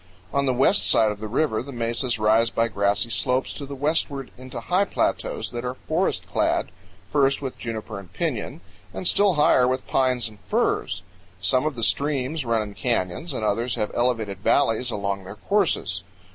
[0.33, 3.75] On the west side of the river the mesas rise by grassy slopes to the
[3.75, 6.71] westward into high plateaus that are forest clad,
[7.11, 8.61] first with juniper and piñon,
[8.95, 11.03] and still higher with pines and firs.
[11.39, 16.01] Some of the streams run in canyons and others have elevated valleys along their courses.